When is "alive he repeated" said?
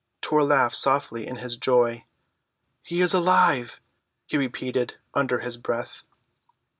3.13-4.95